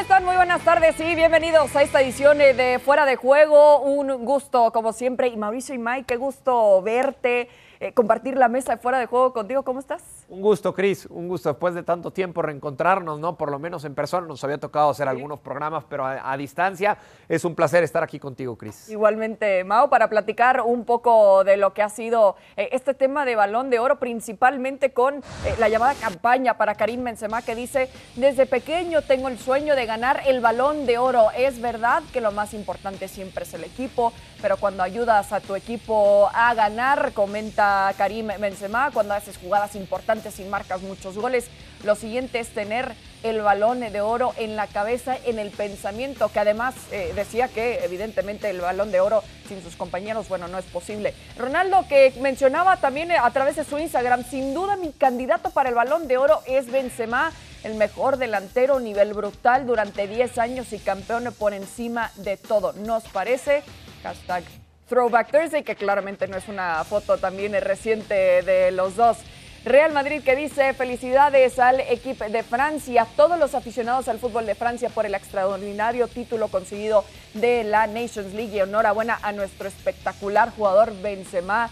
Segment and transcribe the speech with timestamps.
[0.00, 0.24] están?
[0.24, 3.80] Muy buenas tardes y bienvenidos a esta edición eh, de Fuera de Juego.
[3.82, 5.28] Un gusto, como siempre.
[5.28, 7.50] Y Mauricio y Mike, qué gusto verte.
[7.80, 9.62] Eh, compartir la mesa de fuera de juego contigo.
[9.62, 10.19] ¿Cómo estás?
[10.30, 13.36] Un gusto, Cris, un gusto después de tanto tiempo reencontrarnos, ¿no?
[13.36, 16.96] Por lo menos en persona nos había tocado hacer algunos programas, pero a, distancia
[17.28, 18.88] es un placer estar aquí contigo, Cris.
[18.90, 23.34] Igualmente, Mao, para platicar un poco de lo que ha sido eh, este tema de
[23.34, 25.20] balón de oro, principalmente con eh,
[25.58, 30.22] la llamada campaña para Karim Benzema, que dice, desde pequeño tengo el sueño de ganar
[30.26, 31.32] el balón de oro.
[31.36, 35.56] Es verdad que lo más importante siempre es el equipo, pero cuando ayudas a tu
[35.56, 41.46] equipo a ganar, comenta Karim Benzema, cuando haces jugadas importantes y marcas muchos goles.
[41.84, 46.38] Lo siguiente es tener el balón de oro en la cabeza, en el pensamiento, que
[46.38, 50.64] además eh, decía que evidentemente el balón de oro sin sus compañeros, bueno, no es
[50.66, 51.14] posible.
[51.36, 55.74] Ronaldo, que mencionaba también a través de su Instagram, sin duda mi candidato para el
[55.74, 57.32] balón de oro es Benzema,
[57.64, 62.72] el mejor delantero, nivel brutal durante 10 años y campeón por encima de todo.
[62.74, 63.62] ¿Nos parece?
[64.02, 64.44] Hashtag
[64.90, 69.18] Throwback Thursday, que claramente no es una foto también reciente de los dos.
[69.64, 74.54] Real Madrid que dice felicidades al equipo de Francia, todos los aficionados al fútbol de
[74.54, 80.50] Francia por el extraordinario título conseguido de la Nations League y enhorabuena a nuestro espectacular
[80.56, 81.68] jugador Benzema.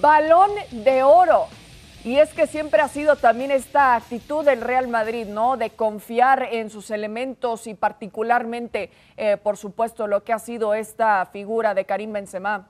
[0.00, 1.48] Balón de oro.
[2.04, 5.58] Y es que siempre ha sido también esta actitud del Real Madrid, ¿no?
[5.58, 11.26] De confiar en sus elementos y particularmente, eh, por supuesto, lo que ha sido esta
[11.26, 12.68] figura de Karim Benzema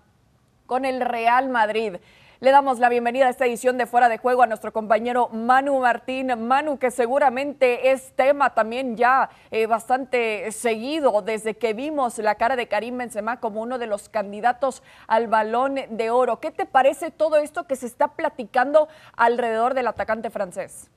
[0.66, 1.96] con el Real Madrid.
[2.38, 5.80] Le damos la bienvenida a esta edición de Fuera de Juego a nuestro compañero Manu
[5.80, 6.46] Martín.
[6.46, 12.54] Manu, que seguramente es tema también ya eh, bastante seguido desde que vimos la cara
[12.54, 16.38] de Karim Benzema como uno de los candidatos al balón de oro.
[16.38, 20.90] ¿Qué te parece todo esto que se está platicando alrededor del atacante francés?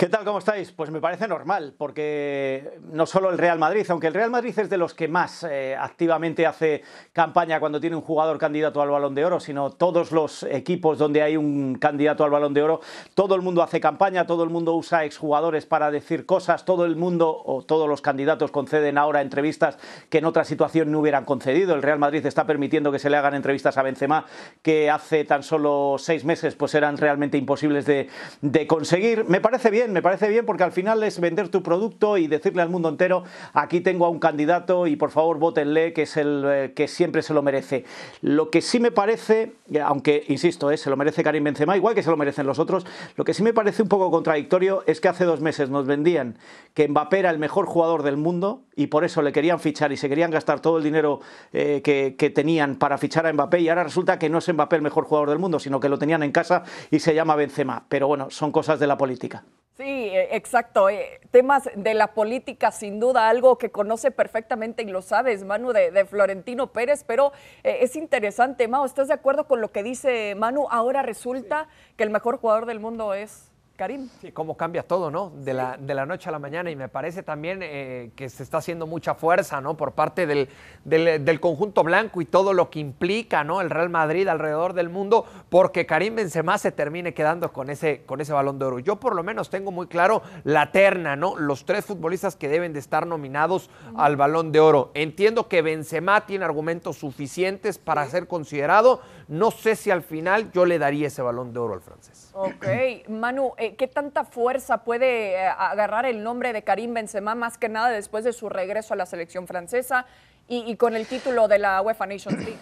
[0.00, 0.24] ¿Qué tal?
[0.24, 0.70] ¿Cómo estáis?
[0.70, 4.70] Pues me parece normal, porque no solo el Real Madrid, aunque el Real Madrid es
[4.70, 9.16] de los que más eh, activamente hace campaña cuando tiene un jugador candidato al balón
[9.16, 12.80] de oro, sino todos los equipos donde hay un candidato al balón de oro,
[13.14, 16.94] todo el mundo hace campaña, todo el mundo usa exjugadores para decir cosas, todo el
[16.94, 19.78] mundo o todos los candidatos conceden ahora entrevistas
[20.10, 21.74] que en otra situación no hubieran concedido.
[21.74, 24.26] El Real Madrid está permitiendo que se le hagan entrevistas a Benzema
[24.62, 28.08] que hace tan solo seis meses pues eran realmente imposibles de,
[28.42, 29.24] de conseguir.
[29.24, 32.62] Me parece bien me parece bien porque al final es vender tu producto y decirle
[32.62, 36.44] al mundo entero, aquí tengo a un candidato y por favor votenle, que es el
[36.46, 37.84] eh, que siempre se lo merece.
[38.22, 39.52] Lo que sí me parece,
[39.84, 42.86] aunque insisto, eh, se lo merece Karim Benzema, igual que se lo merecen los otros,
[43.16, 46.38] lo que sí me parece un poco contradictorio es que hace dos meses nos vendían
[46.74, 49.96] que Mbappé era el mejor jugador del mundo y por eso le querían fichar y
[49.96, 51.20] se querían gastar todo el dinero
[51.52, 54.76] eh, que, que tenían para fichar a Mbappé y ahora resulta que no es Mbappé
[54.76, 57.84] el mejor jugador del mundo, sino que lo tenían en casa y se llama Benzema.
[57.88, 59.44] Pero bueno, son cosas de la política.
[59.78, 60.88] Sí, eh, exacto.
[60.88, 65.72] Eh, temas de la política, sin duda, algo que conoce perfectamente y lo sabes, Manu,
[65.72, 67.30] de, Florentino Pérez, pero
[67.62, 70.66] eh, es interesante, Manu, ¿estás de acuerdo con lo que dice Manu?
[70.68, 73.47] Ahora resulta que el mejor jugador del mundo es
[73.78, 74.08] Karim.
[74.20, 75.30] Sí, cómo cambia todo, ¿no?
[75.30, 78.42] De, la, de la noche a la mañana y me parece también eh, que se
[78.42, 79.76] está haciendo mucha fuerza, ¿no?
[79.76, 80.48] Por parte del,
[80.84, 83.60] del, conjunto blanco y todo lo que implica, ¿no?
[83.60, 88.20] El Real Madrid alrededor del mundo, porque Karim Benzema se termine quedando con ese, con
[88.20, 88.80] ese balón de oro.
[88.80, 91.38] Yo por lo menos tengo muy claro la terna, ¿no?
[91.38, 94.90] Los tres futbolistas que deben de estar nominados al balón de oro.
[94.94, 99.02] Entiendo que Benzema tiene argumentos suficientes para ser considerado.
[99.28, 102.30] No sé si al final yo le daría ese balón de oro al francés.
[102.32, 102.66] Ok,
[103.08, 107.68] Manu, eh, ¿qué tanta fuerza puede eh, agarrar el nombre de Karim Benzema, más que
[107.68, 110.06] nada después de su regreso a la selección francesa
[110.48, 112.58] y, y con el título de la UEFA Nations League?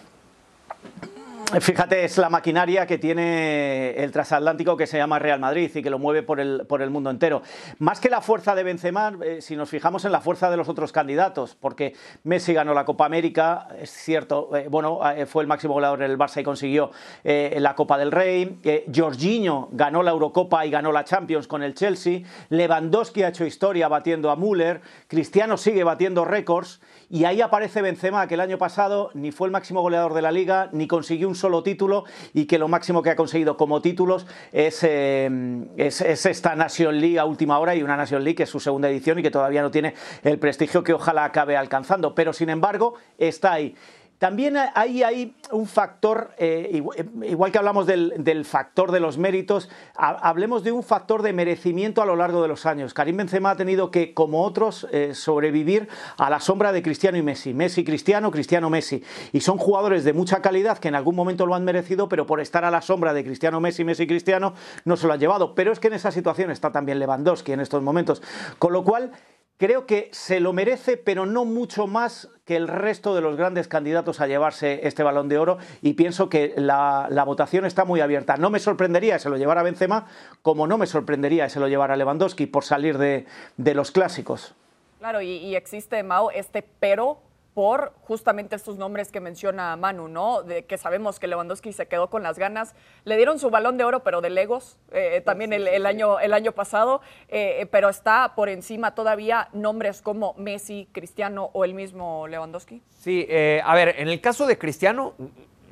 [1.47, 5.89] Fíjate, es la maquinaria que tiene el transatlántico que se llama Real Madrid y que
[5.89, 7.41] lo mueve por el, por el mundo entero.
[7.79, 10.67] Más que la fuerza de Benzema, eh, si nos fijamos en la fuerza de los
[10.67, 11.93] otros candidatos, porque
[12.25, 16.11] Messi ganó la Copa América, es cierto, eh, bueno, eh, fue el máximo goleador en
[16.11, 16.91] el Barça y consiguió
[17.23, 18.59] la Copa del Rey.
[18.93, 22.23] Jorginho ganó la Eurocopa y ganó la Champions con el Chelsea.
[22.49, 24.81] Lewandowski ha hecho historia batiendo a Müller.
[25.07, 26.81] Cristiano sigue batiendo récords.
[27.09, 30.31] Y ahí aparece Benzema, que el año pasado ni fue el máximo goleador de la
[30.31, 34.27] liga, ni consiguió un solo título, y que lo máximo que ha conseguido como títulos
[34.51, 35.29] es, eh,
[35.77, 38.89] es, esta Nation League a última hora y una Nation League que es su segunda
[38.89, 39.93] edición y que todavía no tiene
[40.23, 42.13] el prestigio que ojalá acabe alcanzando.
[42.13, 43.73] Pero sin embargo, está ahí.
[44.17, 50.63] También hay un factor, eh, eh, igual que hablamos del, factor de los méritos, hablemos
[50.63, 52.95] de un factor de merecimiento a lo largo de los años.
[52.95, 55.87] Karim Benzema ha tenido que, como otros, eh, sobrevivir
[56.17, 57.53] a la sombra de Cristiano y Messi.
[57.53, 59.03] Messi, Cristiano, Cristiano, Messi.
[59.33, 62.39] Y son jugadores de mucha calidad que en algún momento lo han merecido, pero por
[62.39, 65.53] estar a la sombra de Cristiano, Messi, Messi, Cristiano, no se lo han llevado.
[65.53, 68.23] Pero es que en esa situación está también Lewandowski en estos momentos.
[68.57, 69.11] Con lo cual,
[69.57, 73.67] creo que se lo merece, pero no mucho más que el resto de los grandes
[73.67, 78.37] candidatos a llevarse este balón de oro y pienso que la, votación está muy abierta.
[78.37, 80.07] No me sorprendería que se lo llevara Benzema,
[80.41, 83.25] como no me sorprendería que se lo llevara Lewandowski por salir de,
[83.57, 84.55] los clásicos.
[84.99, 87.19] Claro, y, y existe, Mao, este pero
[87.57, 90.43] por justamente estos nombres que menciona Manu, ¿no?
[90.43, 92.75] De que sabemos que Lewandowski se quedó con las ganas.
[93.03, 96.51] Le dieron su balón de oro, pero de Legos, eh, también el, año, el año
[96.51, 102.83] pasado, eh, pero está por encima todavía nombres como Messi, Cristiano o el mismo Lewandowski.
[102.99, 105.15] Sí, eh, a ver, en el caso de Cristiano,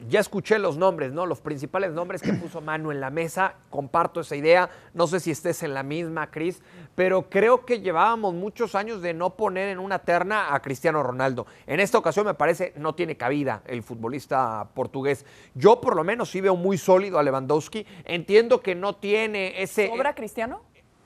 [0.07, 1.25] ya escuché los nombres, ¿no?
[1.25, 3.55] Los principales nombres que puso Manu en la mesa.
[3.69, 4.69] Comparto esa idea.
[4.93, 6.61] No sé si estés en la misma, Cris,
[6.95, 11.45] pero creo que llevábamos muchos años de no poner en una terna a Cristiano Ronaldo.
[11.67, 15.25] En esta ocasión me parece no tiene cabida el futbolista portugués.
[15.53, 17.85] Yo por lo menos sí veo muy sólido a Lewandowski.
[18.05, 19.87] Entiendo que no tiene ese.
[19.87, 20.61] ¿Sobra Cristiano?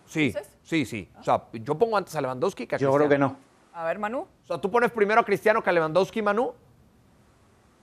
[0.06, 1.10] Sí, sí, sí.
[1.20, 2.94] O sea, yo pongo antes a Lewandowski que a Cristiano.
[2.94, 3.38] Yo creo que no.
[3.74, 4.22] A ver, Manu.
[4.22, 6.54] O sea, tú pones primero a Cristiano que a Lewandowski, Manu.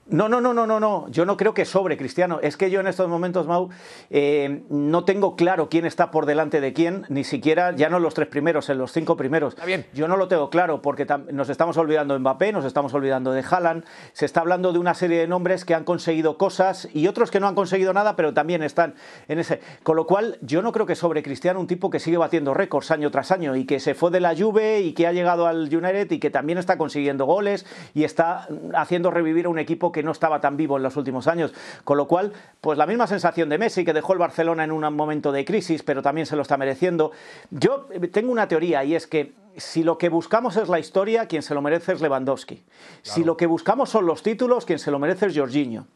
[0.09, 1.09] No, no, no, no, no, no.
[1.09, 2.39] Yo no creo que sobre Cristiano.
[2.41, 3.69] Es que yo en estos momentos, Mau,
[4.09, 8.03] eh, no tengo claro quién está por delante de quién, ni siquiera ya no en
[8.03, 9.55] los tres primeros, en los cinco primeros.
[9.55, 9.85] Está bien.
[9.93, 13.43] Yo no lo tengo claro porque nos estamos olvidando de Mbappé, nos estamos olvidando de
[13.43, 13.83] Haaland.
[14.13, 17.41] Se está hablando de una serie de nombres que han conseguido cosas y otros que
[17.41, 18.95] no han conseguido nada, pero también están
[19.27, 19.59] en ese.
[19.83, 22.91] Con lo cual, yo no creo que sobre Cristiano un tipo que sigue batiendo récords
[22.91, 25.63] año tras año y que se fue de la Juve y que ha llegado al
[25.63, 29.96] United y que también está consiguiendo goles y está haciendo revivir a un equipo que
[30.03, 31.53] no estaba tan vivo en los últimos años.
[31.83, 34.93] Con lo cual, pues la misma sensación de Messi, que dejó el Barcelona en un
[34.93, 37.11] momento de crisis, pero también se lo está mereciendo.
[37.51, 41.27] Yo eh, tengo una teoría y es que si lo que buscamos es la historia,
[41.27, 42.63] quien se lo merece es Lewandowski.
[43.01, 45.87] Si lo que buscamos son los títulos, quien se lo merece es Jorginho.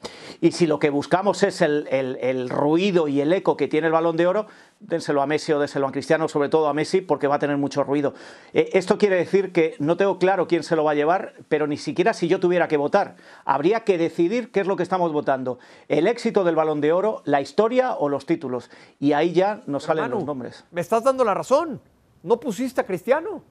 [0.42, 4.18] Y si lo que buscamos es el, ruido y el eco que tiene el balón
[4.18, 4.48] de oro,
[4.80, 7.58] dénselo a Messi o déselo a Cristiano, sobre todo a Messi, porque va a tener
[7.58, 8.16] mucho ruido.
[8.54, 11.68] Eh, esto quiere decir que no tengo claro quién se lo va a llevar, pero
[11.68, 13.16] ni siquiera si yo tuviera que votar.
[13.46, 15.60] Habría que decidir qué es lo que estamos votando.
[15.88, 18.72] El éxito del balón de oro, la historia o los títulos.
[19.00, 20.66] Y ahí ya nos salen los nombres.
[20.72, 21.80] Me estás dando la razón
[22.24, 23.44] no pusiste a Cristiano.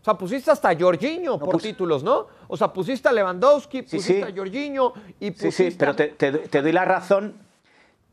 [0.00, 2.28] O sea, pusiste hasta a Jorginho por títulos, ¿no?
[2.46, 5.50] O sea, pusiste a Lewandowski, pusiste a Jorginho y pusiste...
[5.50, 7.34] Sí, sí, pero te, doy la razón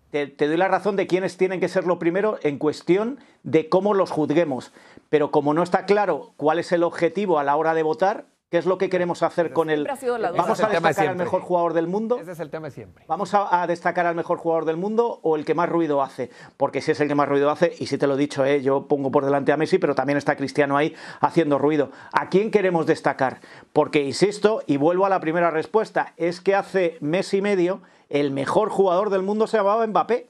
[0.10, 3.96] te, doy la razón de quiénes tienen que ser lo primero en cuestión de cómo
[3.96, 4.72] los juzguemos.
[5.10, 8.60] Pero como no está claro cuál es el objetivo a la hora de votar, ¿Qué
[8.60, 9.88] es lo que queremos hacer con el...
[10.38, 12.20] ¿Vamos a destacar al mejor jugador del mundo?
[12.20, 13.04] Ese es el tema de siempre.
[13.08, 16.30] ¿Vamos a, destacar al mejor jugador del mundo o el que más ruido hace?
[16.56, 18.62] Porque si es el que más ruido hace, y si te lo he dicho, ¿eh?
[18.62, 21.90] yo pongo por delante a Messi, pero también está Cristiano ahí haciendo ruido.
[22.12, 23.40] ¿A quién queremos destacar?
[23.74, 28.30] Porque, insisto, y vuelvo a la primera respuesta, es que hace mes y medio el
[28.30, 30.30] mejor jugador del mundo se llamaba Mbappé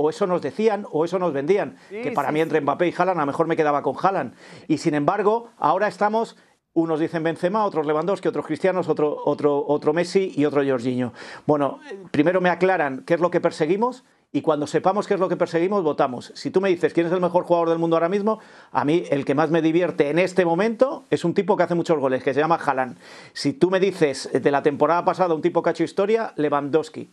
[0.00, 3.18] o eso nos decían, o eso nos vendían, que para mí entre Mbappé y Haaland
[3.18, 4.32] a lo mejor me quedaba con Haaland.
[4.68, 6.36] Y sin embargo, ahora estamos
[6.78, 11.12] unos dicen Benzema, otros Lewandowski, otros Cristianos, otro, otro, otro Messi y otro Jorginho.
[11.46, 11.80] Bueno,
[12.10, 15.36] primero me aclaran qué es lo que perseguimos y cuando sepamos qué es lo que
[15.36, 16.32] perseguimos, votamos.
[16.36, 18.38] Si tú me dices quién es el mejor jugador del mundo ahora mismo,
[18.70, 21.74] a mí el que más me divierte en este momento es un tipo que hace
[21.74, 22.96] muchos goles, que se llama Haaland.
[23.32, 27.10] Si tú me dices de la temporada pasada un tipo que ha hecho historia, Lewandowski.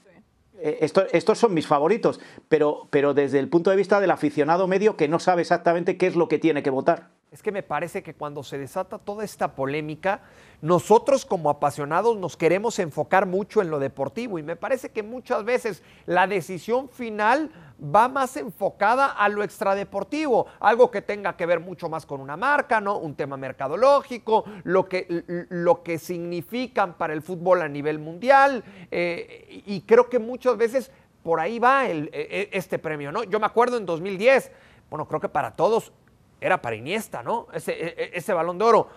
[0.59, 2.19] Eh, estos son mis favoritos,
[2.49, 6.07] pero, pero desde el punto de vista del aficionado medio que no sabe exactamente qué
[6.07, 9.25] es lo que tiene que votar es que me parece que cuando se desata toda
[9.25, 10.21] esta polémica,
[10.61, 15.43] nosotros como apasionados nos queremos enfocar mucho en lo deportivo y me parece que muchas
[15.43, 17.51] veces la decisión final
[17.83, 22.37] va más enfocada a lo extradeportivo, algo que tenga que ver mucho más con una
[22.37, 22.97] marca, ¿no?
[22.99, 29.61] Un tema mercadológico, lo que, lo que significan para el fútbol a nivel mundial eh,
[29.65, 30.89] y creo que muchas veces
[31.21, 33.23] por ahí va e, e, este premio, ¿no?
[33.23, 34.51] Yo me acuerdo en 2010,
[34.89, 35.91] bueno, creo que para todos
[36.39, 37.47] era para Iniesta, ¿no?
[37.53, 38.87] Ese, e, e, ese balón de oro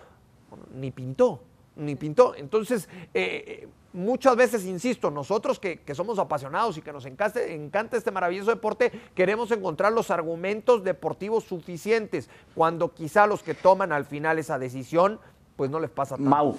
[0.73, 1.41] ni pintó,
[1.75, 2.35] ni pintó.
[2.35, 8.51] Entonces, eh, muchas veces, insisto, nosotros que, somos apasionados y que nos encanta, este maravilloso
[8.51, 14.59] deporte, queremos encontrar los argumentos deportivos suficientes, cuando quizá los que toman al final esa
[14.59, 15.19] decisión,
[15.55, 16.29] pues no les pasa tanto.
[16.29, 16.57] Mau.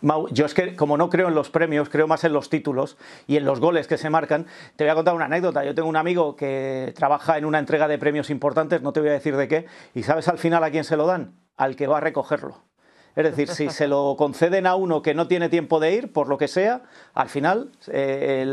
[0.00, 2.96] Mau, yo es que como no creo en los premios, creo más en los títulos
[3.26, 4.46] y en los goles que se marcan.
[4.76, 5.64] Te voy a contar una anécdota.
[5.64, 9.10] Yo tengo un amigo que trabaja en una entrega de premios importantes, no te voy
[9.10, 11.34] a decir de qué, y ¿sabes al final a quién se lo dan?
[11.56, 12.68] Al que va a recogerlo.
[13.18, 16.28] Es decir, si se lo conceden a uno que no tiene tiempo de ir, por
[16.28, 16.82] lo que sea,
[17.14, 18.44] al final eh,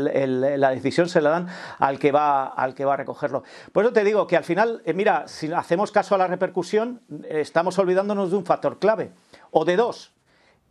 [0.58, 1.46] la decisión se la dan
[1.78, 3.44] al que, va, al que va a recogerlo.
[3.70, 7.00] Por eso te digo que al final, eh, mira, si hacemos caso a la repercusión,
[7.28, 9.12] estamos olvidándonos de un factor clave,
[9.52, 10.15] o de dos.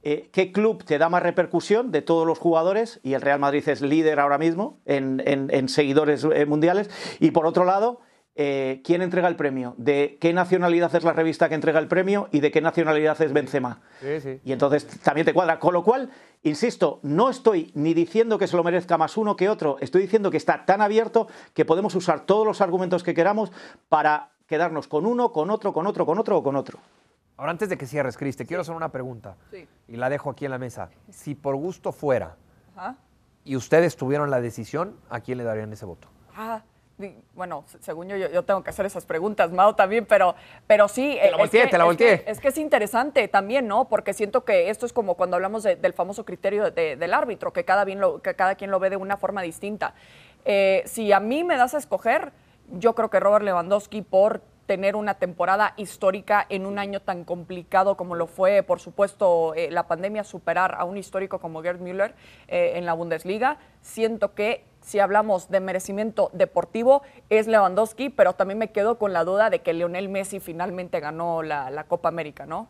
[0.08, 3.68] Eh, qué club te da más repercusión de todos los jugadores, y el Real Madrid
[3.68, 8.02] es líder ahora mismo en, seguidores eh, mundiales, y por otro lado,
[8.36, 12.30] eh, quién entrega el premio, de qué nacionalidad es la revista que entrega el premio
[12.32, 13.82] y de qué nacionalidad es Benzema.
[14.00, 14.40] Sí, sí.
[14.46, 15.58] Y entonces también te cuadra.
[15.58, 16.12] Con lo cual,
[16.44, 20.30] insisto, no estoy ni diciendo que se lo merezca más uno que otro, estoy diciendo
[20.30, 23.52] que está tan abierto que podemos usar todos los argumentos que queramos
[23.90, 26.78] para quedarnos con uno, con otro, con otro, con otro o con otro.
[27.38, 29.36] Ahora, antes de que cierres, Cris, te quiero hacer una pregunta.
[29.52, 29.68] Sí.
[29.88, 30.90] Y la dejo aquí en la mesa.
[31.10, 32.36] Si por gusto fuera
[32.76, 32.96] Ajá.
[33.44, 36.08] y ustedes tuvieron la decisión, ¿a quién le darían ese voto?
[36.36, 36.62] Ah,
[37.34, 40.34] bueno, se- según yo, yo, tengo que hacer esas preguntas, Mao también, pero,
[40.66, 41.18] pero sí.
[41.22, 42.24] Te la volteé, es que, te la es volteé.
[42.24, 43.90] que- Es que es interesante también, ¿no?
[43.90, 47.52] Porque siento que esto es como cuando hablamos de- del famoso criterio de- del árbitro,
[47.52, 49.94] que cada, bien lo- que cada quien lo ve de una forma distinta.
[50.46, 52.32] Eh, si a mí me das a escoger,
[52.72, 57.96] yo creo que Robert Lewandowski por tener una temporada histórica en un año tan complicado
[57.98, 62.16] como lo fue, por supuesto, eh, la pandemia, superar a un histórico como Gerd Müller
[62.48, 63.58] eh, en la Bundesliga.
[63.82, 69.24] Siento que si hablamos de merecimiento deportivo es Lewandowski, pero también me quedo con la
[69.24, 72.68] duda de que Lionel Messi finalmente ganó la, la Copa América, ¿no?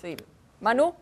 [0.00, 0.16] Sí.
[0.60, 0.94] Manu,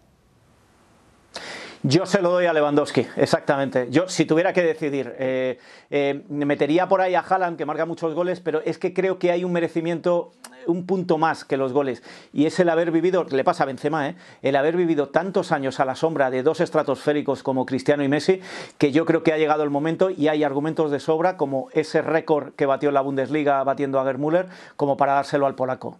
[1.82, 3.88] Yo se lo doy a Lewandowski, exactamente.
[3.90, 5.58] Yo, si tuviera que decidir, eh,
[5.90, 9.30] eh, metería por ahí a Haaland, que marca muchos goles, pero es que creo que
[9.30, 10.32] hay un merecimiento,
[10.66, 12.02] un punto más que los goles.
[12.32, 14.16] Y es el haber vivido, le pasa a Benzema, ¿eh?
[14.42, 18.40] el haber vivido tantos años a la sombra de dos estratosféricos como Cristiano y Messi,
[18.78, 22.02] que yo creo que ha llegado el momento y hay argumentos de sobra, como ese
[22.02, 25.98] récord que batió en la Bundesliga batiendo a Gerd Müller, como para dárselo al polaco.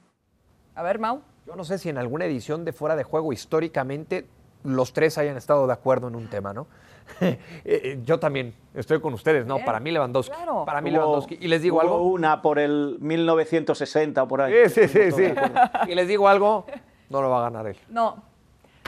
[0.75, 1.23] a ver, Mau.
[1.47, 4.27] Yo no sé si en alguna edición de Fuera de Juego históricamente
[4.65, 6.67] los tres hayan estado de acuerdo en un tema, ¿no?
[7.21, 9.55] Eh, eh, Yo también estoy con ustedes, ¿no?
[9.55, 10.35] Bien, Para mí Lewandowski.
[10.35, 10.65] claro.
[10.65, 11.39] Para mí Hubo- Lewandowski.
[11.41, 12.03] Y les digo hubo algo.
[12.03, 14.69] una por el 1960 o por ahí.
[14.69, 15.33] Sí, sí, sí.
[15.89, 16.67] Y les digo algo,
[17.09, 17.77] no lo va a ganar él.
[17.89, 18.23] No.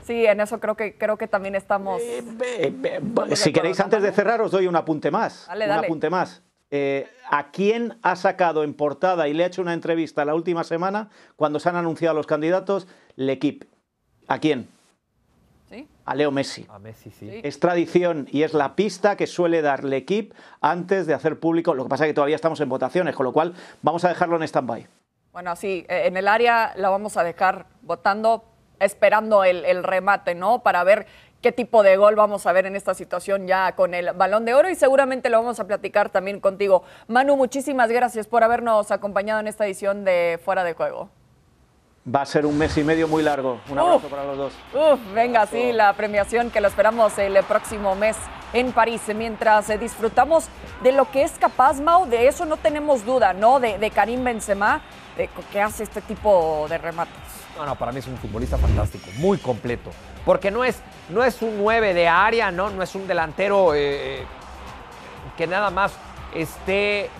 [0.05, 2.01] Sí, en eso creo que, creo que también estamos.
[2.03, 5.47] Eh, eh, eh, si queréis, antes de cerrar, os doy un apunte más.
[5.49, 5.87] Dale, un dale.
[5.87, 6.43] apunte más.
[6.71, 10.65] Eh, ¿A quién ha sacado en portada y le ha hecho una entrevista la última
[10.65, 12.89] semana cuando se han anunciado los candidatos?
[13.17, 13.67] L'Equipe.
[14.29, 14.69] ¿A quién?
[16.09, 16.67] A Leo Messi.
[16.71, 17.41] A Messi sí.
[17.45, 21.75] Es tradición y es la pista que suele dar L'Equipe antes de hacer público.
[21.75, 24.37] Lo que pasa es que todavía estamos en votaciones, con lo cual vamos a dejarlo
[24.37, 24.87] en stand-by.
[25.33, 28.43] Bueno, sí, eh, en el área la vamos a dejar votando,
[28.81, 30.63] esperando el, el remate, ¿no?
[30.63, 31.07] Para ver
[31.43, 34.55] qué tipo de gol vamos a ver en esta situación ya con el balón de
[34.55, 36.85] oro y seguramente lo vamos a platicar también contigo.
[37.07, 41.11] Manu, muchísimas gracias por habernos acompañado en esta edición de Fuera de Juego.
[42.15, 43.61] Va a ser un mes y medio muy largo.
[43.69, 44.11] Un abrazo Uf.
[44.11, 44.53] para los dos.
[44.73, 48.17] Uf, venga, sí, la premiación que lo esperamos el próximo mes
[48.55, 50.47] en París, mientras eh, disfrutamos
[50.83, 53.61] de lo que es capaz, Mau, de eso no tenemos duda, ¿no?
[53.61, 54.81] De, de Karim Benzema,
[55.19, 57.15] de que hace este tipo de remates.
[57.59, 59.91] No, no, para mí es un futbolista fantástico, muy completo.
[60.25, 62.71] Porque no es, no es un 9 de área, ¿no?
[62.71, 64.25] No es un delantero eh,
[65.37, 65.93] que nada más
[66.35, 67.11] esté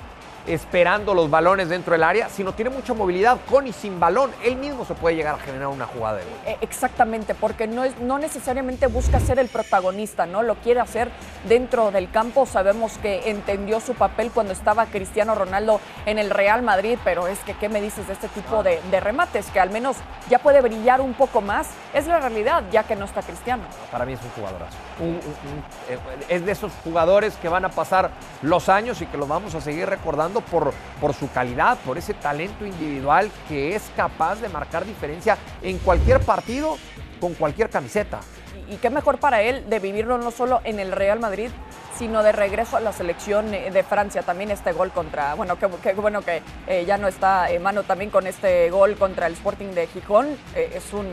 [0.53, 4.31] esperando los balones dentro del área, sino tiene mucha movilidad con y sin balón.
[4.43, 6.33] Él mismo se puede llegar a generar una jugada de gol.
[6.47, 10.43] Eh, Exactamente, porque no, es, no necesariamente busca ser el protagonista, ¿no?
[10.43, 11.11] Lo quiere hacer
[11.49, 12.47] dentro del campo.
[12.47, 17.39] Sabemos que entendió su papel cuando estaba Cristiano Ronaldo en el Real Madrid, pero es
[17.41, 19.47] que, ¿qué me dices de este tipo de, de remates?
[19.51, 19.97] Que al menos
[20.31, 21.69] ya puede brillar un poco más.
[21.95, 23.63] Es la realidad, ya que no está Cristiano.
[23.91, 24.77] Para mí es un jugadorazo.
[25.01, 28.11] Un- un- un- eh, es de esos jugadores que van a pasar
[28.43, 32.15] los años y que los vamos a seguir recordando por, por su calidad, por ese
[32.15, 36.77] talento individual que es capaz de marcar diferencia en cualquier partido
[37.21, 38.21] con cualquier camiseta.
[38.69, 41.51] Y, qué mejor para él de vivirlo no solo en el Real Madrid,
[41.97, 44.23] sino de regreso a la selección eh, de Francia.
[44.23, 48.11] También este gol contra, bueno, qué, bueno que eh, ya no está en mano también
[48.11, 50.27] con este gol contra el Sporting de Gijón.
[50.55, 51.07] Eh, es, un,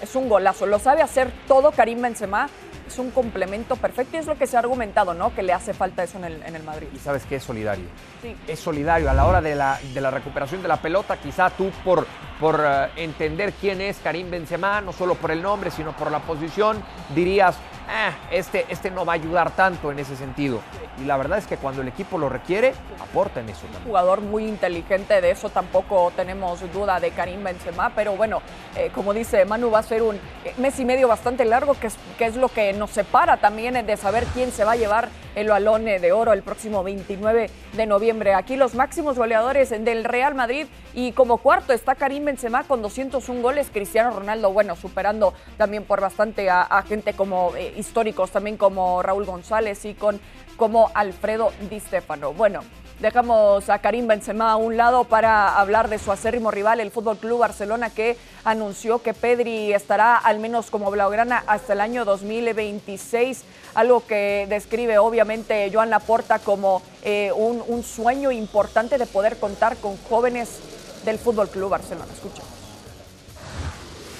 [0.00, 0.66] es un golazo.
[0.66, 2.48] Lo sabe hacer todo Karim Benzema.
[2.86, 5.34] Es un complemento perfecto y es lo que se ha argumentado, ¿no?
[5.34, 6.88] Que le hace falta eso en el, en el Madrid.
[6.94, 7.86] Y sabes que es solidario.
[8.20, 8.36] Sí.
[8.46, 11.16] Es solidario a la hora de la, de la recuperación de la pelota.
[11.16, 12.06] Quizá tú por,
[12.38, 16.18] por eh, entender quién es Karim Benzema, no solo por el nombre, sino por la
[16.20, 16.82] posición,
[17.14, 17.56] dirías,
[17.88, 20.60] "Ah, este, este no va a ayudar tanto en ese sentido.
[21.00, 23.84] Y la verdad es que cuando el equipo lo requiere, aporta en eso también.
[23.84, 28.42] jugador muy inteligente, de eso tampoco tenemos duda de Karim Benzema, pero bueno,
[28.76, 31.88] eh, como dice Manu, va a ser un eh, mes y medio bastante largo, que
[31.88, 35.08] es, que es lo que nos separa también de saber quién se va a llevar
[35.34, 38.34] el balón de oro el próximo 29 de noviembre.
[38.34, 43.42] Aquí los máximos goleadores del Real Madrid y como cuarto está Karim Benzema con 201
[43.42, 48.56] goles, Cristiano Ronaldo, bueno, superando también por bastante a, a gente como eh, históricos, también
[48.56, 50.20] como Raúl González y con
[50.56, 52.32] como Alfredo Di Stefano.
[52.32, 52.60] Bueno,
[53.00, 57.18] Dejamos a Karim Benzema a un lado para hablar de su acérrimo rival, el Fútbol
[57.18, 63.42] Club Barcelona, que anunció que Pedri estará al menos como blaugrana hasta el año 2026,
[63.74, 69.76] algo que describe obviamente Joan Laporta como eh, un, un, sueño importante de poder contar
[69.78, 70.60] con jóvenes
[71.04, 72.12] del Fútbol Club Barcelona.
[72.14, 72.53] Escuchamos.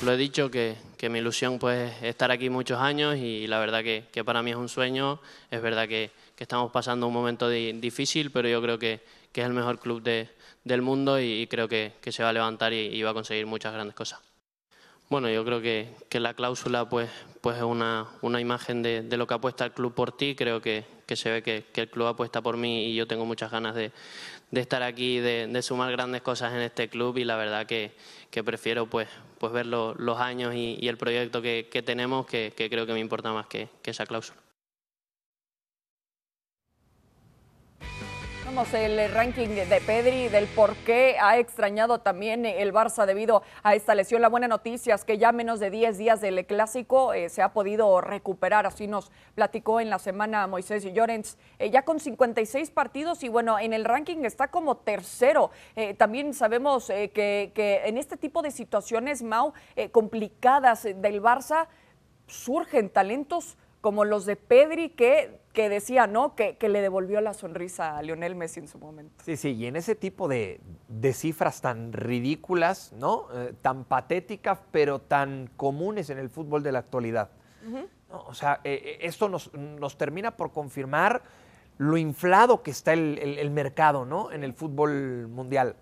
[0.04, 0.76] Lo he dicho que,
[1.08, 4.56] mi ilusión pues es estar aquí muchos años y la verdad que, para mí es
[4.56, 5.18] un sueño.
[5.50, 9.00] Es verdad que estamos pasando un momento difícil, pero yo creo que,
[9.32, 10.28] es el mejor club de,
[10.62, 13.96] del mundo y, creo que, se va a levantar y, va a conseguir muchas grandes
[13.96, 14.20] cosas.
[15.08, 17.08] Bueno, yo creo que, la cláusula pues,
[17.40, 20.34] pues es una, una imagen de, de, lo que apuesta el club por ti.
[20.34, 20.84] Creo que
[21.16, 23.90] se ve que, el club apuesta por mí y yo tengo muchas ganas de,
[24.50, 27.92] de estar aquí, de, de, sumar grandes cosas en este club y la verdad que,
[28.30, 29.08] que prefiero pues,
[29.38, 32.86] pues ver lo, los años y, y, el proyecto que, que tenemos que, que creo
[32.86, 34.43] que me importa más que, que esa cláusula.
[38.54, 43.96] El ranking de Pedri, del por qué ha extrañado también el Barça debido a esta
[43.96, 44.22] lesión.
[44.22, 47.52] La buena noticia es que ya menos de 10 días del clásico eh, se ha
[47.52, 52.70] podido recuperar, así nos platicó en la semana Moisés y Llorens, eh, ya con 56
[52.70, 55.50] partidos y bueno, en el ranking está como tercero.
[55.74, 59.52] Eh, también sabemos que, en este tipo de situaciones, Mau,
[59.90, 61.66] complicadas del Barça,
[62.28, 66.34] surgen talentos como los de Pedri que que decía, ¿no?
[66.34, 69.24] Que, que, le devolvió la sonrisa a Lionel Messi en su momento.
[69.24, 73.28] Sí, sí, y en ese tipo de, de cifras tan ridículas, ¿no?
[73.32, 77.30] Eh, tan patéticas, pero tan comunes en el fútbol de la actualidad.
[77.66, 77.86] Uh -huh.
[78.10, 78.20] ¿no?
[78.26, 81.22] O sea, eh, esto nos, nos, termina por confirmar
[81.78, 84.32] lo inflado que está el, el, el mercado, ¿no?
[84.32, 85.76] En el fútbol mundial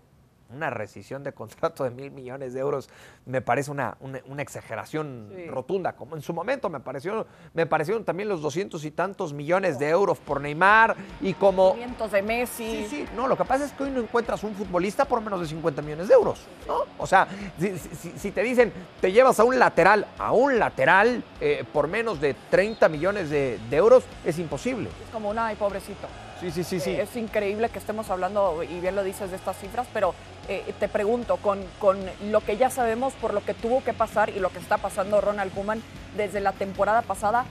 [0.55, 2.89] una rescisión de contrato de mil millones de euros
[3.27, 5.47] me parece una, una, una exageración sí.
[5.47, 9.79] rotunda, como en su momento me pareció, me parecieron también los doscientos y tantos millones
[9.79, 11.77] de euros por Neymar y como...
[12.11, 12.87] de Messi.
[12.87, 15.41] Sí, sí, no, lo que pasa es que hoy no encuentras un futbolista por menos
[15.41, 16.85] de 50 millones de euros, ¿no?
[16.99, 17.27] O sea,
[17.59, 21.89] si, si, si te dicen, te llevas a un lateral, a un lateral eh, por
[21.89, 24.89] menos de 30 millones de, de euros, es imposible.
[24.89, 26.09] Es como una, ay, pobrecito.
[26.43, 26.91] Sí, sí, sí, sí.
[26.91, 30.13] Eh, es increíble que estemos hablando, y bien lo dices, de estas cifras, pero
[30.49, 31.99] eh, te pregunto, con, con,
[32.31, 35.21] lo que ya sabemos, por lo que tuvo que pasar y lo que está pasando
[35.21, 35.81] Ronald Koeman
[36.17, 37.45] desde la temporada pasada,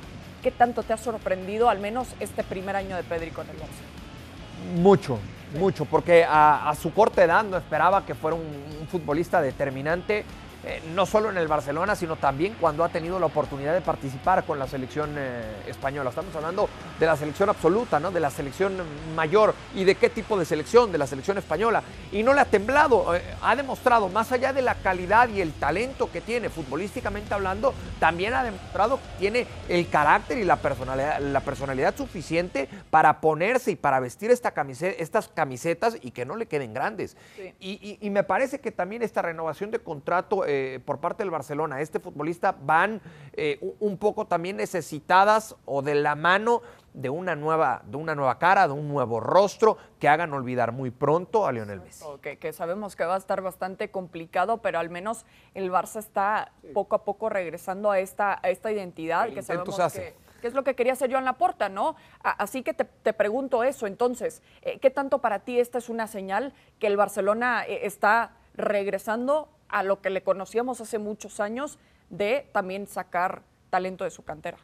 [0.44, 4.82] ¿qué tanto te ha sorprendido, al menos este primer año de Pedri con el Barça?
[4.82, 5.20] Mucho,
[5.54, 5.58] sí.
[5.60, 8.44] mucho, porque a, a, su corta edad no esperaba que fuera un,
[8.82, 10.26] un futbolista determinante
[10.64, 14.44] eh, no solo en el Barcelona, sino también cuando ha tenido la oportunidad de participar
[14.46, 16.12] con la selección eh, española.
[16.12, 16.70] Estamos hablando
[17.00, 18.12] de la selección absoluta, ¿no?
[18.12, 18.78] de la selección
[19.16, 21.82] mayor y de qué tipo de selección, de la selección española.
[22.12, 25.54] Y no le ha temblado, eh, ha demostrado, más allá de la calidad y el
[25.54, 31.20] talento que tiene futbolísticamente hablando, también ha demostrado que tiene el carácter y la personalidad,
[31.22, 36.36] la personalidad suficiente para ponerse y para vestir esta camiseta, estas camisetas y que no
[36.36, 37.18] le queden grandes.
[37.36, 37.54] Sí.
[37.60, 41.32] Y, y, y me parece que también esta renovación de contrato eh, por parte del
[41.32, 46.62] Barcelona, este futbolista van eh, un poco también necesitadas o de la mano
[46.94, 50.92] de una nueva, de una nueva cara, de un nuevo rostro que hagan olvidar muy
[50.92, 52.04] pronto a Lionel Messi.
[52.22, 56.52] Que, que sabemos que va a estar bastante complicado, pero al menos el Barça está
[56.62, 56.68] sí.
[56.74, 60.02] poco a poco regresando a esta, a esta identidad el que sabemos hace.
[60.02, 61.96] que que es lo que quería hacer Joan Laporta, ¿no?
[62.24, 66.08] Así que te, te pregunto eso, entonces, eh, ¿qué tanto para ti esta es una
[66.08, 71.80] señal que el Barcelona está regresando a lo que le conocíamos hace muchos años
[72.10, 74.58] de también sacar talento de su cantera?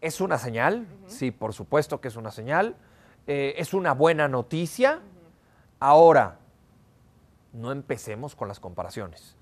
[0.00, 1.08] Es una señal, uh -huh.
[1.08, 2.76] sí, por supuesto que es una señal,
[3.26, 4.96] eh, es una buena noticia.
[4.96, 5.32] Uh -huh.
[5.80, 6.38] Ahora,
[7.52, 9.36] no empecemos con las comparaciones,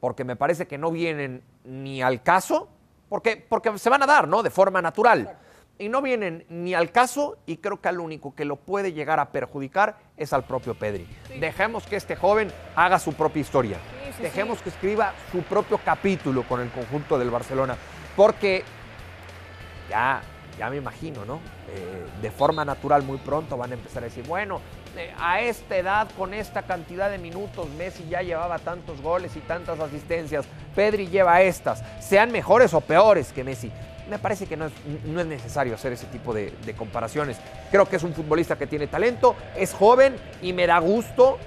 [0.00, 2.68] porque me parece que no vienen ni al caso
[3.08, 4.42] porque, porque se van a dar, ¿no?
[4.42, 5.20] De forma natural.
[5.20, 5.44] Exacto.
[5.78, 9.18] Y no vienen ni al caso y creo que al único que lo puede llegar
[9.18, 11.06] a perjudicar es al propio Pedri.
[11.28, 11.38] Sí.
[11.38, 13.78] Dejemos que este joven haga su propia historia.
[14.20, 17.76] Dejemos que escriba su propio capítulo con el conjunto del Barcelona.
[18.16, 18.64] Porque
[19.90, 20.22] ya,
[20.58, 21.40] ya me imagino, ¿no?
[21.68, 24.60] Eh, de forma natural muy pronto van a empezar a decir, bueno,
[24.96, 29.40] eh, a esta edad, con esta cantidad de minutos, Messi ya llevaba tantos goles y
[29.40, 33.72] tantas asistencias, Pedri lleva estas, sean mejores o peores que Messi.
[34.08, 34.72] Me parece que no es,
[35.26, 37.38] necesario hacer ese tipo de, comparaciones.
[37.70, 41.38] Creo que es un futbolista que tiene talento, es joven y me da gusto,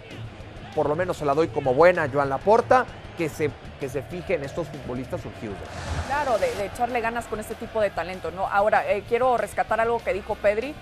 [0.77, 2.85] por lo menos se la doy como buena a Joan Laporta,
[3.17, 5.57] que se, que se fije en estos futbolistas surgidos.
[6.05, 8.29] Claro, de, de echarle ganas con este tipo de talento.
[8.29, 8.45] ¿no?
[8.45, 10.75] Ahora, eh, quiero rescatar algo que dijo Pedri.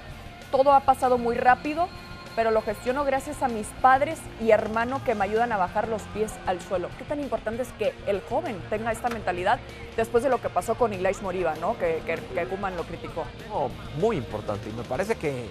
[0.52, 1.88] Todo ha pasado muy rápido,
[2.36, 6.02] pero lo gestiono gracias a mis padres y hermano que me ayudan a bajar los
[6.14, 6.90] pies al suelo.
[6.98, 9.60] Qué tan importante es que el joven tenga esta mentalidad
[9.96, 11.80] después de lo que pasó con Ilais Moriba, ¿no?
[11.80, 13.24] Que, que, que Kuman lo criticó.
[13.48, 15.46] No, muy importante y me parece que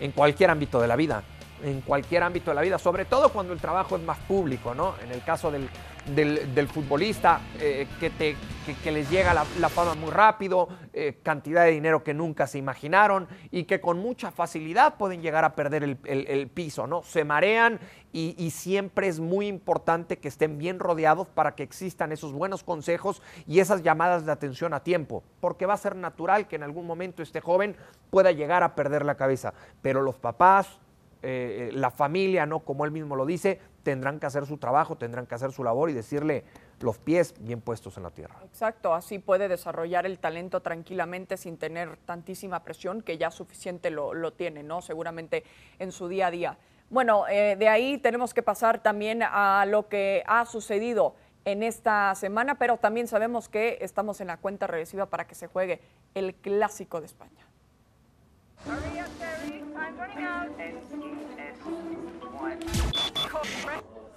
[0.00, 1.22] en cualquier ámbito de la vida
[1.64, 4.94] en cualquier ámbito de la vida, sobre todo cuando el trabajo es más público, ¿no?
[5.02, 5.68] En el caso del,
[6.14, 8.36] del, futbolista, eh, que, te,
[8.82, 13.26] que, les llega la, fama muy rápido, eh, cantidad de dinero que nunca se imaginaron
[13.50, 17.02] y que con mucha facilidad pueden llegar a perder el, piso, ¿no?
[17.02, 17.80] Se marean
[18.12, 22.62] y, y, siempre es muy importante que estén bien rodeados para que existan esos buenos
[22.62, 26.62] consejos y esas llamadas de atención a tiempo, porque va a ser natural que en
[26.62, 27.74] algún momento este joven
[28.10, 30.78] pueda llegar a perder la cabeza, pero los papás,
[31.26, 32.60] eh, la familia, ¿no?
[32.60, 35.88] Como él mismo lo dice, tendrán que hacer su trabajo, tendrán que hacer su labor
[35.88, 36.44] y decirle
[36.80, 38.36] los pies bien puestos en la tierra.
[38.44, 44.32] Exacto, así puede desarrollar el talento tranquilamente sin tener tantísima presión que ya suficiente lo,
[44.32, 44.82] tiene, ¿no?
[44.82, 45.44] Seguramente
[45.78, 46.58] en su día a día.
[46.90, 52.14] Bueno, eh, de ahí tenemos que pasar también a lo que ha sucedido en esta
[52.14, 55.80] semana, pero también sabemos que estamos en la cuenta regresiva para que se juegue
[56.14, 57.46] el clásico de España.
[58.66, 59.62] Hurry up, Terry.
[59.74, 60.48] Time's running out.
[60.58, 62.60] N-E-S one.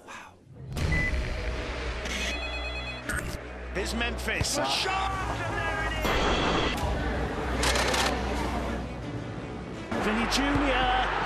[0.06, 0.32] Wow.
[3.74, 4.56] Here's Memphis.
[4.56, 5.12] A shot!
[10.02, 11.17] Vinny Jr.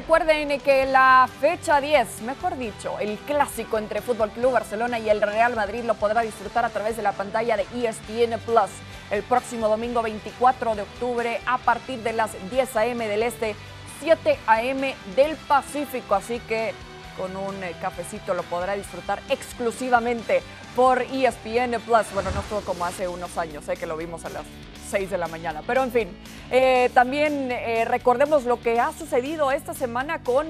[0.00, 5.20] recuerden que la fecha 10, mejor dicho, el clásico entre Fútbol Club Barcelona y el
[5.20, 8.70] Real Madrid lo podrá disfrutar a través de la pantalla de ESPN Plus
[9.10, 13.08] el próximo domingo 24 de octubre a partir de las 10 a.m.
[13.08, 13.56] del Este,
[13.98, 14.94] 7 a.m.
[15.16, 16.14] del Pacífico.
[16.14, 16.74] Así que
[17.16, 20.42] con un eh, cafecito lo podrá disfrutar exclusivamente
[20.76, 22.06] por ESPN Plus.
[22.14, 24.44] Bueno, no fue como hace unos años, sé que lo vimos a las
[24.88, 25.62] 6 de la mañana.
[25.66, 26.08] Pero en fin,
[26.50, 30.46] eh, también eh, recordemos lo que ha sucedido esta semana con,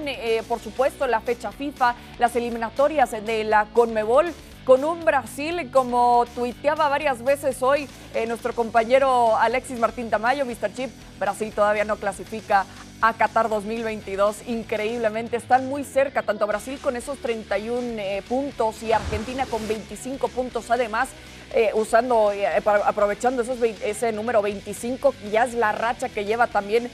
[0.47, 4.33] por supuesto, la fecha FIFA, las eliminatorias de la Conmebol
[4.65, 7.87] con un Brasil, como tuiteaba varias veces hoy
[8.27, 10.73] nuestro compañero Alexis Martín Tamayo, Mr.
[10.75, 12.65] Chip, Brasil todavía no clasifica
[13.01, 14.47] a Qatar 2022.
[14.47, 20.27] Increíblemente, están muy cerca, tanto Brasil con esos 31 eh, puntos y Argentina con 25
[20.29, 21.09] puntos además.
[21.53, 22.47] Eh, usando, eh,
[22.85, 26.91] aprovechando esos, ese número 25, ya es la racha que lleva también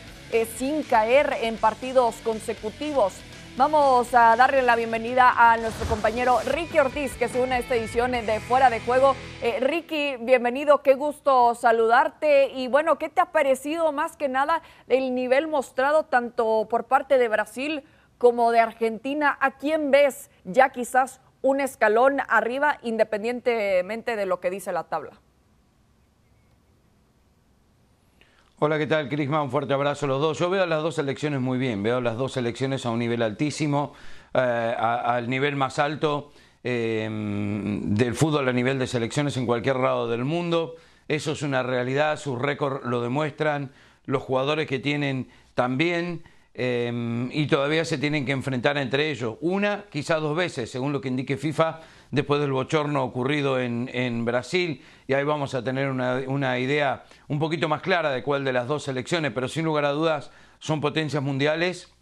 [0.57, 3.13] sin caer en partidos consecutivos.
[3.57, 7.75] Vamos a darle la bienvenida a nuestro compañero Ricky Ortiz, que se une a esta
[7.75, 9.15] edición de Fuera de Juego.
[9.41, 12.49] Eh, Ricky, bienvenido, qué gusto saludarte.
[12.49, 17.17] Y bueno, ¿qué te ha parecido más que nada el nivel mostrado tanto por parte
[17.17, 17.85] de Brasil
[18.17, 19.37] como de Argentina?
[19.39, 25.21] ¿A quién ves ya quizás un escalón arriba independientemente de lo que dice la tabla?
[28.57, 29.43] Hola, ¿qué tal, Crisma?
[29.43, 30.39] Un fuerte abrazo a los dos.
[30.39, 33.21] Yo veo a las dos selecciones muy bien, veo las dos selecciones a un nivel
[33.21, 33.93] altísimo,
[34.33, 36.31] eh, al nivel más alto
[36.63, 40.73] eh, del fútbol a nivel de selecciones en cualquier lado del mundo.
[41.07, 43.71] Eso es una realidad, sus récords lo demuestran,
[44.05, 46.23] los jugadores que tienen también.
[46.57, 49.35] Eh, y todavía se tienen que enfrentar entre ellos.
[49.41, 54.81] Una, quizá dos veces, según lo que indique FIFA, después del bochorno ocurrido en, Brasil,
[55.05, 58.67] y ahí vamos a tener una, idea un poquito más clara de cuál de las
[58.67, 61.93] dos selecciones, pero sin lugar a dudas son potencias mundiales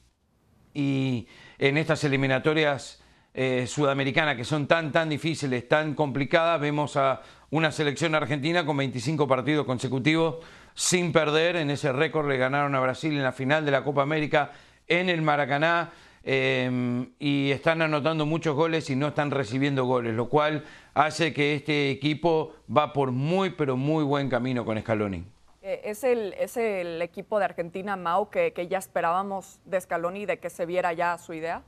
[0.76, 3.02] y en estas eliminatorias
[3.34, 8.78] eh, sudamericanas que son tan, tan difíciles, tan complicadas, vemos a una selección argentina con
[8.78, 13.66] 25 partidos consecutivos sin perder, en ese récord le ganaron a Brasil en la final
[13.66, 14.52] de la Copa América
[14.88, 15.92] en el Maracaná.
[16.26, 21.56] Em, y están anotando muchos goles y no están recibiendo goles, lo cual hace que
[21.56, 25.26] este equipo va por muy, pero muy buen camino con Scaloni.
[25.62, 30.26] Eh, ¿Es el, ¿Es el equipo de Argentina, Mau, que, que ya esperábamos de Scaloni,
[30.26, 31.62] de que se viera ya su idea?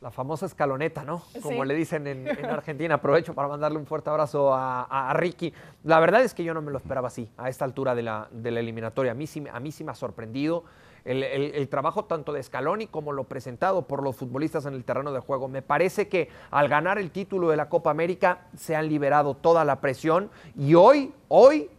[0.00, 1.22] La famosa escaloneta, ¿no?
[1.42, 2.94] Como le dicen en, Argentina.
[2.94, 5.52] Aprovecho para mandarle un fuerte abrazo a, Ricky.
[5.84, 8.28] La verdad es que yo no me lo esperaba así, a esta altura de la,
[8.30, 9.12] de la eliminatoria.
[9.12, 10.64] A mí, a mí sí me ha sorprendido
[11.04, 15.20] el, trabajo tanto de Scaloni como lo presentado por los futbolistas en el terreno de
[15.20, 15.48] juego.
[15.48, 19.64] Me parece que al ganar el título de la Copa América se han liberado toda
[19.64, 21.70] la presión y hoy, hoy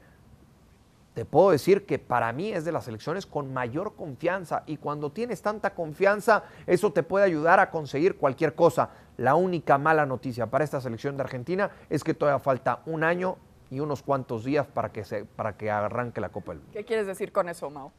[1.14, 5.12] te puedo decir que para mí es de las elecciones con mayor confianza y cuando
[5.12, 8.90] tienes tanta confianza eso te puede ayudar a conseguir cualquier cosa.
[9.18, 13.38] La única mala noticia para esta selección de Argentina es que todavía falta un año
[13.70, 16.74] y unos cuantos días para que, se, para que arranque la Copa del Mundo.
[16.74, 17.92] ¿Qué quieres decir con eso, Mao?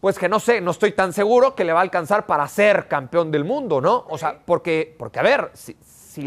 [0.00, 2.86] pues que no sé, no estoy tan seguro que le va a alcanzar para ser
[2.86, 4.04] campeón del mundo, ¿no?
[4.08, 5.76] O sea, porque, porque a ver, si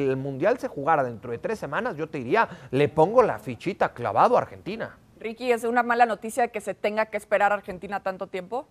[0.10, 3.94] el Mundial se jugara dentro de tres semanas, yo te diría, le pongo la fichita
[3.94, 4.98] clavado a Argentina.
[5.22, 8.68] Ricky, ¿es una mala noticia que se tenga que esperar a Argentina tanto tiempo?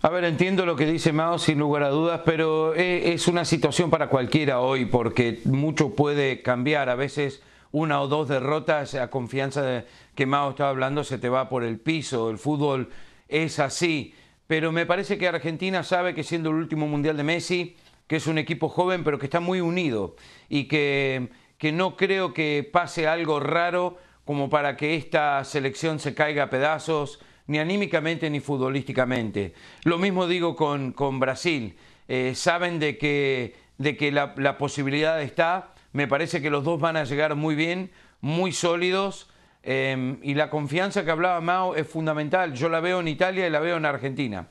[0.00, 3.44] A ver, entiendo lo que dice Mao sin lugar a dudas, pero eh, es una
[3.44, 6.88] situación para cualquiera hoy porque mucho puede cambiar.
[6.88, 9.84] A veces una o dos derrotas, a confianza de
[10.14, 12.30] que Mao estaba hablando se te va por el piso.
[12.30, 12.90] El fútbol
[13.28, 14.14] es así.
[14.46, 18.28] Pero me parece que Argentina sabe que siendo el último mundial de Messi, que es
[18.28, 20.14] un equipo joven pero que está muy unido
[20.48, 26.14] y que, que no creo que pase algo raro como para que esta selección se
[26.14, 29.54] caiga a pedazos ni anímicamente ni futbolísticamente.
[29.84, 31.76] Lo mismo digo con, con Brasil.
[32.08, 35.72] Eh, saben de que, de que la, la, posibilidad está.
[35.92, 37.90] Me parece que los dos van a llegar muy bien,
[38.20, 39.30] muy sólidos.
[39.62, 42.52] Eh, y la confianza que hablaba Mao es fundamental.
[42.54, 44.48] Yo la veo en Italia y la veo en Argentina.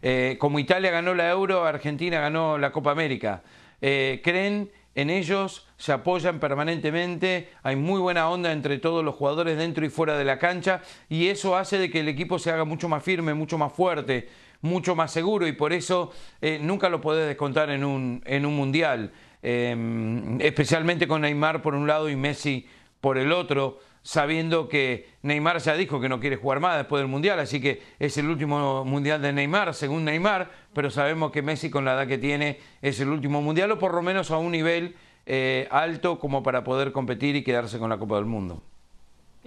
[0.00, 3.42] Eh, como Italia ganó la Euro, Argentina ganó la Copa América.
[3.80, 9.86] creen en ellos, se apoyan permanentemente, hay muy buena onda entre todos los jugadores dentro
[9.86, 12.88] y fuera de la cancha y eso hace de que el equipo se haga mucho
[12.88, 14.28] más firme, mucho más fuerte,
[14.60, 18.56] mucho más seguro y por eso eh, nunca lo podés descontar en un, en un
[18.56, 22.66] mundial, eh, especialmente con Neymar por un lado y Messi
[23.00, 27.08] por el otro sabiendo que Neymar ya dijo que no quiere jugar más después del
[27.08, 31.70] Mundial, así que es el último Mundial de Neymar, según Neymar, pero sabemos que Messi
[31.70, 34.52] con la edad que tiene es el último Mundial o por lo menos a un
[34.52, 38.62] nivel eh, alto como para poder competir y quedarse con la Copa del Mundo.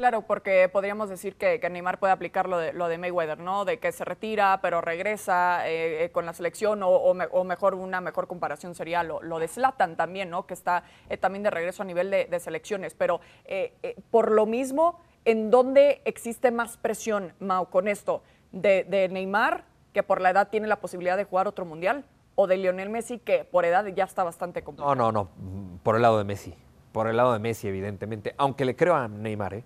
[0.02, 3.66] Claro, porque podríamos decir que, que, Neymar puede aplicar lo de, lo de Mayweather, ¿no?
[3.66, 7.44] De que se retira, pero regresa eh, eh, con la selección, o, o, me, o,
[7.44, 10.48] mejor, una mejor comparación sería lo, lo de Zlatan también, ¿no?
[10.48, 12.96] Que está eh, también de regreso a nivel de, de selecciones.
[12.96, 13.22] Pero
[14.10, 18.24] por lo mismo, ¿en dónde existe más presión, Mau, con esto?
[18.52, 22.06] ¿De, ¿De Neymar, que por la edad tiene la posibilidad de jugar otro mundial?
[22.34, 24.96] ¿O de Lionel Messi, que por edad ya está bastante complicado?
[24.96, 26.56] No, no, no, por el lado de Messi.
[26.92, 28.34] Por el lado de Messi, evidentemente.
[28.40, 29.64] Aunque le creo a Neymar, ¿eh?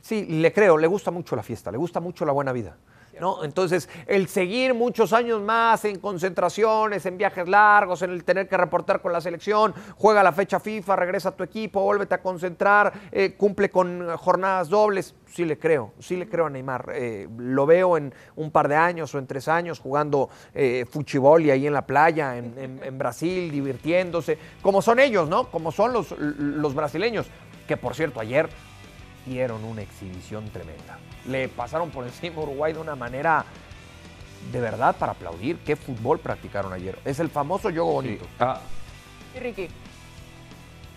[0.00, 2.76] Sí, le creo, le gusta mucho la fiesta, le gusta mucho la buena vida.
[3.20, 3.44] ¿no?
[3.44, 8.56] Entonces, el seguir muchos años más en concentraciones, en viajes largos, en el tener que
[8.56, 12.92] reportar con la selección, juega la fecha FIFA, regresa a tu equipo, vuélvete a concentrar,
[13.12, 15.14] eh, cumple con jornadas dobles.
[15.26, 16.90] Sí le creo, sí le creo a Neymar.
[16.94, 21.42] Eh, lo veo en un par de años o en tres años jugando eh, fuchibol
[21.42, 25.48] y ahí en la playa, en, en, en, Brasil, divirtiéndose, como son ellos, ¿no?
[25.50, 27.28] Como son los, los brasileños.
[27.66, 28.48] Que por cierto, ayer
[29.26, 30.98] dieron una exhibición tremenda.
[31.26, 33.44] Le pasaron por encima a Uruguay de una manera
[34.50, 35.58] de verdad para aplaudir.
[35.58, 36.98] ¿Qué fútbol practicaron ayer?
[37.04, 38.24] Es el famoso yogo bonito.
[38.24, 38.30] Sí.
[38.40, 38.60] Ah,
[39.36, 39.68] Y Ricky.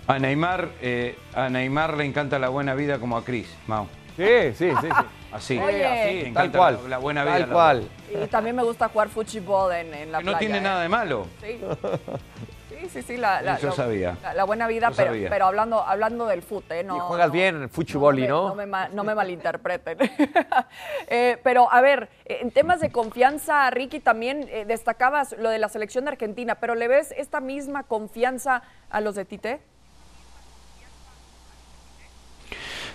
[0.08, 3.88] a, Neymar, eh, a Neymar le encanta la buena vida como a Cris, Mau.
[4.18, 4.24] Sí,
[4.56, 4.76] sí, sí.
[4.82, 4.88] sí.
[5.32, 5.86] Así, Oye.
[5.86, 6.80] así, Tal encanta cual.
[6.84, 7.34] la, la buena vida.
[7.40, 7.90] Tal la- cual.
[8.24, 10.40] Y también me gusta jugar fútbol en, en la Que no playa.
[10.40, 10.62] tiene ¿eh?
[10.62, 11.28] nada de malo.
[11.42, 11.60] Sí.
[12.86, 14.18] Sí, sí, sí, la, la- Yo la- sabía.
[14.22, 15.30] La, la buena vida, Yo pero, sabía.
[15.30, 16.84] pero hablando, hablando del fútbol, ¿eh?
[16.84, 18.50] No, Y juegas no- bien en el fútbol, me- ¿no?
[18.50, 19.98] No me, ma- no me malinterpreten.
[21.08, 25.70] Eh, pero, a ver, en temas de confianza, Ricky, también eh, destacabas lo de la
[25.70, 29.60] selección de Argentina, pero ¿le ves esta misma confianza a los de Tite?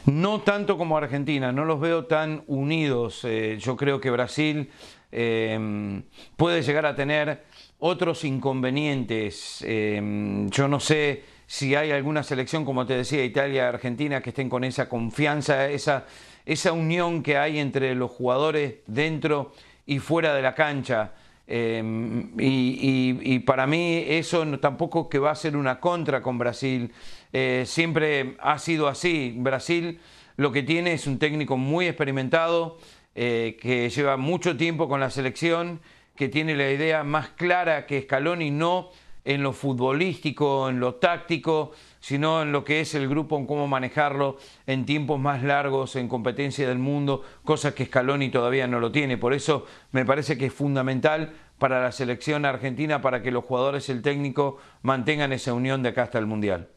[0.06, 3.20] No tanto como Argentina, no los veo tan unidos.
[3.24, 4.70] Eh, yo creo que Brasil
[5.12, 6.02] eh,
[6.36, 7.44] puede llegar a tener
[7.80, 9.64] otros inconvenientes.
[9.66, 14.48] Eh, yo no sé si hay alguna selección, como te decía, Italia, Argentina, que estén
[14.48, 16.06] con esa confianza, esa,
[16.46, 19.52] esa unión que hay entre los jugadores dentro
[19.86, 21.12] y fuera de la cancha.
[21.52, 21.82] Eh,
[22.38, 26.92] y, para mí eso tampoco que va a ser una contra con Brasil.
[27.32, 29.34] Eh, siempre ha sido así.
[29.36, 29.98] Brasil
[30.36, 32.78] lo que tiene es un técnico muy experimentado,
[33.14, 35.80] eh, que lleva mucho tiempo con la selección,
[36.20, 38.90] que tiene la idea más clara que Scaloni, no
[39.24, 43.66] en lo futbolístico, en lo táctico, sino en lo que es el grupo, en cómo
[43.66, 48.92] manejarlo en tiempos más largos, en competencia del mundo, cosas que Scaloni todavía no lo
[48.92, 49.16] tiene.
[49.16, 53.88] Por eso me parece que es fundamental para la selección argentina, para que los jugadores
[53.88, 56.68] y el técnico mantengan esa unión de acá hasta el Mundial.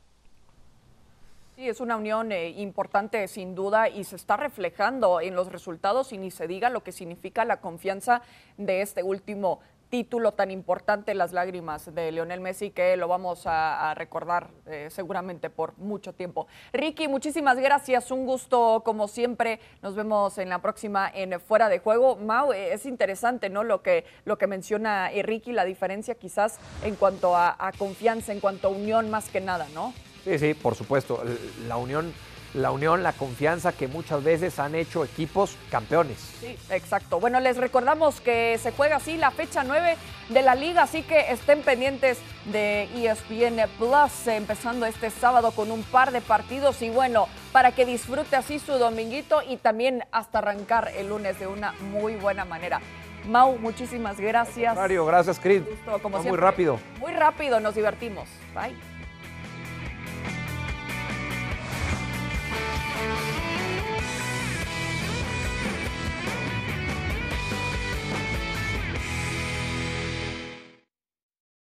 [1.55, 6.11] Sí, es una unión eh, importante sin duda y se está reflejando en los resultados
[6.11, 8.23] y ni se diga lo que significa la confianza
[8.57, 9.59] de este último
[9.91, 15.51] título tan importante, las lágrimas de Lionel Messi, que lo vamos a, recordar eh, seguramente
[15.51, 16.47] por mucho tiempo.
[16.71, 19.59] Ricky, muchísimas gracias, un gusto como siempre.
[19.83, 22.15] Nos vemos en la próxima en Fuera de Juego.
[22.15, 23.63] Mau, eh, es interesante, ¿no?
[23.63, 28.39] Lo que, lo que menciona Ricky, la diferencia quizás en cuanto a, a confianza, en
[28.39, 29.93] cuanto a unión más que nada, ¿no?
[30.23, 31.23] Sí, sí, por supuesto.
[31.67, 32.13] La unión
[32.53, 36.17] la unión, la confianza que muchas veces han hecho equipos campeones.
[36.39, 37.19] Sí, exacto.
[37.19, 39.97] Bueno, les recordamos que se juega así la fecha 9
[40.29, 45.83] de la liga, así que estén pendientes de ESPN Plus, empezando este sábado con un
[45.83, 50.91] par de partidos y bueno, para que disfrute así su dominguito y también hasta arrancar
[50.95, 52.81] el lunes de una muy buena manera.
[53.27, 54.75] Mau, muchísimas gracias.
[54.75, 55.63] Mario, gracias, Chris.
[56.01, 56.77] como muy rápido.
[56.99, 58.27] Muy rápido, nos divertimos.
[58.53, 58.92] Bye.
[63.03, 63.42] Bye.